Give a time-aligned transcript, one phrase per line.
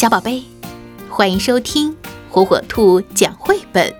[0.00, 0.42] 小宝贝，
[1.10, 1.94] 欢迎收听
[2.30, 3.94] 火火兔讲绘本。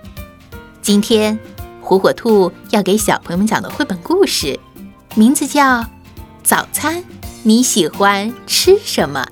[0.81, 1.37] 今天，
[1.79, 4.59] 火火兔要给小朋友们讲的绘本故事，
[5.13, 5.61] 名字叫
[6.41, 7.03] 《早餐
[7.43, 9.27] 你喜欢吃什么》。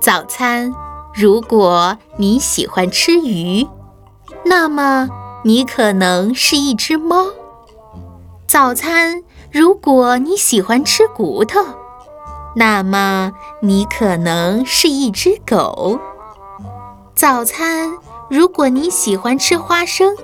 [0.00, 0.72] 早餐，
[1.14, 3.68] 如果你喜欢吃鱼，
[4.46, 5.06] 那么
[5.44, 7.26] 你可能是一只猫。
[8.52, 9.22] 早餐。
[9.50, 11.64] 如果你喜欢吃骨头，
[12.54, 13.32] 那么
[13.62, 15.98] 你可能是一只狗。
[17.14, 17.94] 早餐，
[18.28, 20.14] 如果你喜欢吃花生，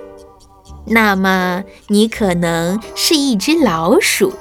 [0.85, 4.31] 那么你可能是一只老鼠。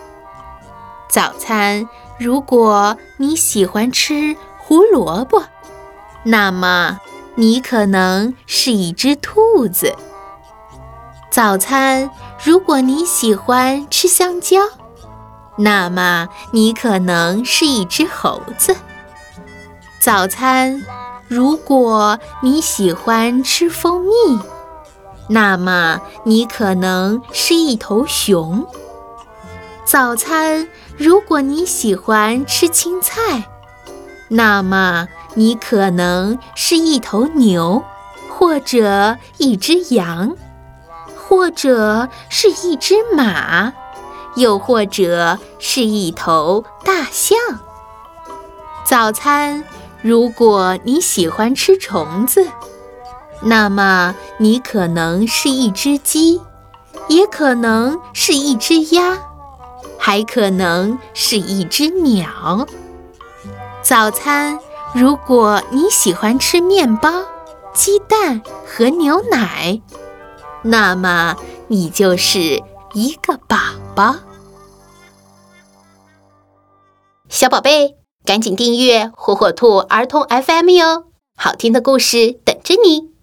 [1.08, 5.42] 早餐，如果你喜欢吃胡萝卜，
[6.24, 7.00] 那么
[7.36, 9.94] 你可能是一只兔子。
[11.38, 12.10] 早餐，
[12.42, 14.58] 如果你喜欢吃香蕉，
[15.56, 18.74] 那么你可能是一只猴子。
[20.00, 20.84] 早餐，
[21.28, 24.40] 如果你喜欢吃蜂蜜，
[25.28, 28.66] 那么你可能是一头熊。
[29.84, 33.48] 早餐，如果你喜欢吃青菜，
[34.26, 37.84] 那么你可能是一头牛，
[38.28, 40.36] 或者一只羊。
[41.28, 43.70] 或者是一只马，
[44.34, 47.38] 又或者是一头大象。
[48.82, 49.62] 早餐，
[50.00, 52.46] 如果你喜欢吃虫子，
[53.42, 56.40] 那么你可能是一只鸡，
[57.08, 59.18] 也可能是一只鸭，
[59.98, 62.66] 还可能是一只鸟。
[63.82, 64.58] 早餐，
[64.94, 67.12] 如果你喜欢吃面包、
[67.74, 69.78] 鸡蛋和牛奶。
[70.62, 71.36] 那么
[71.68, 72.62] 你就是
[72.94, 73.56] 一个宝
[73.94, 74.16] 宝，
[77.28, 81.04] 小宝贝，赶紧订阅火火兔儿童 FM 哟，
[81.36, 83.17] 好听的故事等着你。